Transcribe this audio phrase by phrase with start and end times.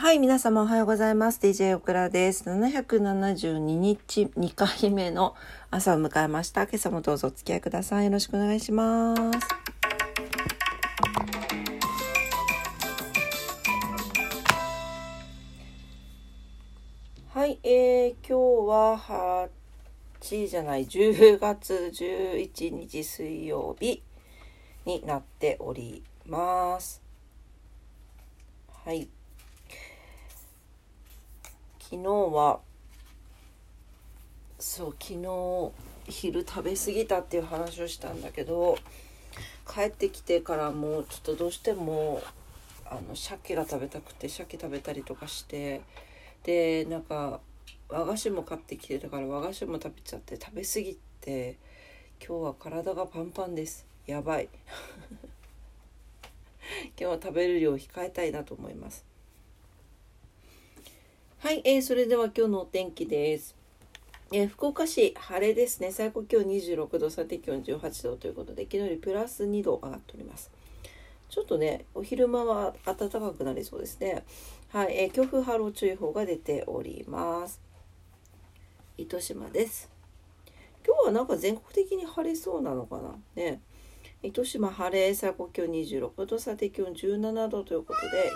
[0.00, 1.38] はい、皆様おはようございます。
[1.42, 2.48] DJ オクラです。
[2.48, 5.34] 772日2回目の
[5.70, 6.62] 朝を迎えました。
[6.62, 8.06] 今朝もどうぞお付き合いください。
[8.06, 9.20] よろしくお願いします。
[17.34, 19.48] はい、えー、今日は
[20.24, 24.02] 8じゃない、10月11日水曜日
[24.86, 27.02] になっております。
[28.82, 29.10] はい。
[31.90, 32.60] 昨日は
[34.60, 35.72] そう昨日
[36.08, 38.78] 昼食べ過ぎたっていう話をしたんだけど
[39.68, 42.22] 帰ってきてからもうちょっとどうしても
[42.86, 45.80] あの鮭が食べたくて鮭食べたりとかして
[46.44, 47.40] でなんか
[47.88, 51.56] 和菓子も買ってきてたから和菓子も食べちゃって食べ過ぎて
[52.24, 53.84] 今日は体がパンパンです。
[54.06, 54.48] やばい。
[56.84, 59.09] 今日は食べる量控えたいなと思います。
[61.42, 63.56] はい、えー、それでは今日のお天気です。
[64.30, 65.90] えー、福岡市晴れですね。
[65.90, 70.50] 最高気温26度、最低気温18度ということで、昨日よりプラス2度上がっております。
[71.30, 74.22] ちょっとね、お昼間は暖かくなりそうですね。
[74.68, 77.58] はい、えー、強風波浪注意報が出ております。
[78.98, 79.90] 糸島です。
[80.86, 83.14] 今日はなんか全国的に晴れそうなのかな？
[83.34, 83.62] ね。
[84.22, 88.30] 糸島晴れ、最高気温26度、最低気温17度ということで、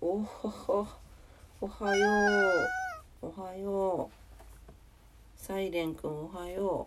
[0.00, 1.05] おほほ。
[1.58, 2.06] おはよ
[3.22, 3.26] う。
[3.26, 5.42] おはよう。
[5.42, 6.86] サイレンくんおはよ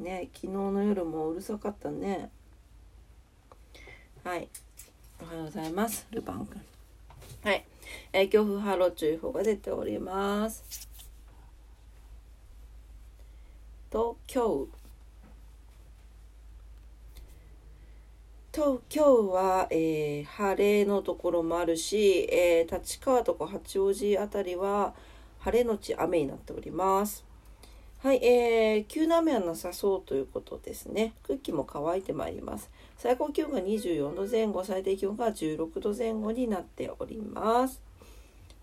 [0.00, 0.02] う。
[0.02, 2.30] ね昨日の夜もうるさかったね。
[4.24, 4.48] はい。
[5.20, 6.06] おはようございます。
[6.10, 6.62] ルパンくん。
[7.44, 7.66] はい。
[8.14, 10.88] えー、強風波浪注意報が出ております。
[13.90, 14.68] 東京。
[18.52, 24.92] と今日は、えー、晴れのところもあるし、えー、立川とか八王子あたりは
[25.38, 27.24] 晴れのち雨になっております。
[28.00, 31.14] はい、えー、急な雨はなさそうということですね。
[31.26, 32.70] 空気も乾いてまいります。
[32.98, 37.80] 最高気温が24度前後、最低気温が16度前後になっております。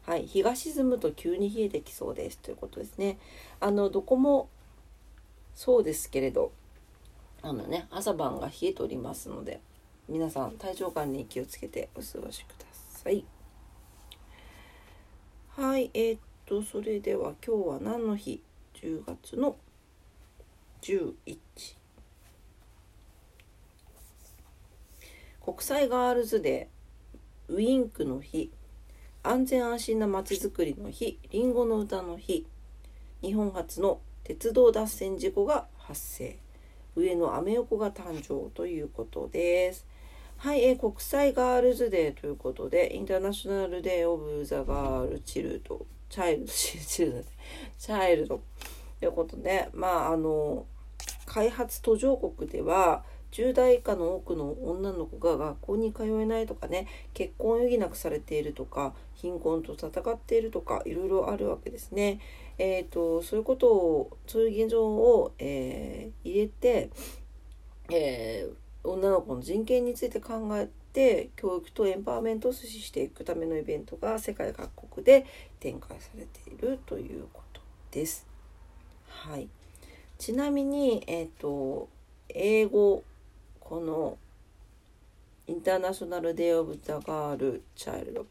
[0.06, 3.18] はい、日が沈むと急に冷えてきそうですということですね。
[3.60, 4.50] あのどこも
[5.56, 6.52] そうですけれど、
[7.42, 9.62] あのね朝晩が冷えておりますので。
[10.09, 13.24] 皆さん体調管理に気をつけてお過ごしください。
[15.56, 18.42] はいえー、っとそれでは今日は何の日
[18.74, 19.56] ？10月の
[20.81, 21.16] 11
[25.46, 28.52] 国際ガールズデーウィンクの日。
[29.22, 31.19] 安全安心なまちづくりの日。
[31.30, 32.48] りんごの歌の日。
[33.22, 36.38] 日本初の鉄道脱線事故が発生。
[36.96, 39.86] 上野アメ横が誕生ということです。
[40.40, 47.24] はい、えー、国際ガールズデーということで、インターナショナルデーオブザガールチルド、チャイルド、チルド、
[47.78, 48.42] チャイルド
[49.02, 50.66] ということで、まあ、あの、
[51.26, 62.20] 開発途上国では、10代以下の多くの女の子が学校に通えないとかね結婚を余儀なくされているとか貧困と戦っているとかいろいろあるわけですね。
[62.58, 66.90] えーと、そういうことをそういう現状を、えー、入れて、
[67.92, 75.26] えー、女の子の人権について考えて教育とエンパワーメントを推進していくためのイベントが世界各国で
[75.60, 78.26] 展開されているということです。
[79.08, 79.48] はい、
[80.18, 81.90] ちなみに、えーと、
[82.30, 83.04] 英語
[83.60, 84.18] この
[85.48, 88.26] International Day of the Girl Child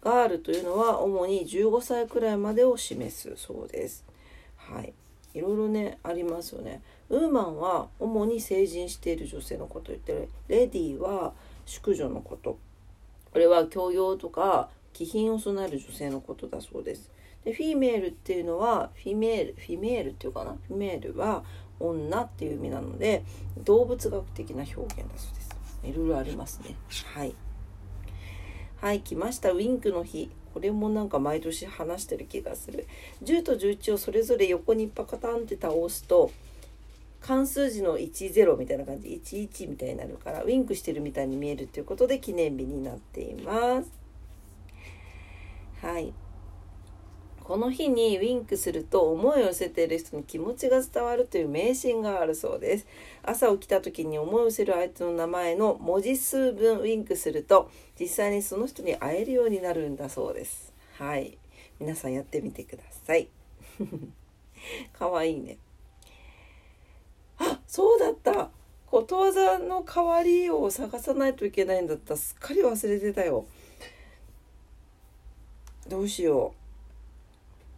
[0.00, 4.04] Girl というのは主に15歳くらいまでを示すそうです。
[4.56, 4.92] はい。
[5.34, 6.82] いろいろね、ありますよね。
[7.10, 10.28] woman は主に成人している女性のことを言ってる。
[10.48, 11.32] レディーは
[11.66, 12.58] 淑女のこと。
[13.32, 17.10] これは教養とか気品を備える女性のことだそうです。
[17.44, 20.56] で、 female っていうのは、 female、female っていうかな？
[20.66, 21.44] female は
[21.78, 23.22] 女っていう意味なので、
[23.58, 25.48] 動物学的な表現だそうです。
[25.84, 26.74] いろいろありますね。
[27.14, 27.34] はい。
[28.80, 29.52] はい、来ました。
[29.52, 30.30] ウィンクの日。
[30.58, 32.88] これもなんか毎年話してる気がする。
[33.22, 36.32] 10と11をそれぞれ横にパカタンって倒すと、
[37.20, 43.92] 関数字の10みたいな感じ、11みたいになるから、ウィンクしてるみたいに見えるということで記念日になっています。
[45.80, 46.12] はい。
[47.48, 52.86] この日にウィンクすると思いを寄せている人に気持ちが伝わるという迷信があるそうです。
[53.22, 60.74] 朝起きた時に思いを寄せる相手の名前の文字数分ウィンクすると実際にその人に会えるようになるんだそうです。
[60.98, 61.38] はい。
[61.80, 63.28] 皆さんやってみてください。
[64.92, 65.56] かわいいね。
[67.38, 68.50] あ、そうだった
[68.84, 72.14] ことわざの代わりを探さないといけないんだった。
[72.14, 73.46] すっかり忘れてたよ。
[75.88, 76.57] どうしよう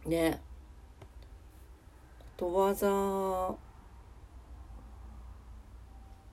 [0.05, 0.41] ね。
[2.37, 3.55] ことわざ。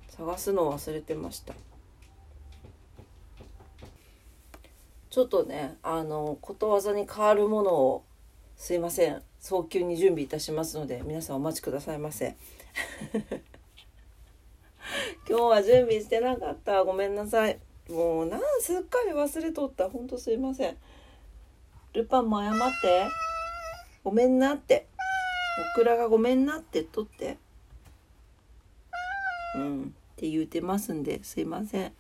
[0.09, 1.55] 探すの忘れてました。
[5.11, 8.05] ちょっとねあのことわざに変わるものを
[8.57, 9.23] すいません。
[9.39, 12.37] 早急に準備いたしますので皆さんお待ちくださいませ。
[15.29, 16.83] 今日は準備してなかった。
[16.85, 17.59] ごめんなさい。
[17.91, 19.91] もうなんすっかり忘れとった。
[19.91, 20.77] ほんとすいません。
[21.93, 23.28] ルパンも謝って。
[24.09, 24.87] ごめんなって。
[25.75, 27.37] オクラがごめんなってとって。
[29.55, 29.83] うん。
[29.83, 31.93] って言うてますんですいません。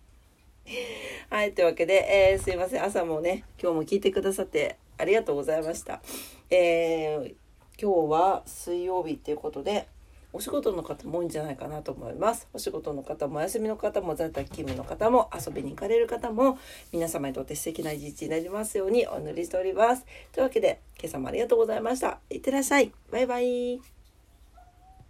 [1.28, 2.82] はいというわけで、えー、すいません。
[2.82, 6.00] 朝もね今日も聞いてくださってありがとうございました。
[6.48, 7.34] えー、
[7.78, 9.88] 今日は水曜日っていうことで
[10.32, 12.48] お仕事の方も多いんじゃないかなと思います。
[12.52, 16.58] お仕事の方もお休みの方も在宅勤務の方も遊びに行かれる方も
[16.92, 20.04] 皆様にとって素敵な一日になりますようにお祈りしております。
[20.32, 22.18] というわけで今朝もありがとうございました。
[22.30, 22.92] いってらっしゃい。
[23.10, 23.99] バイバイ。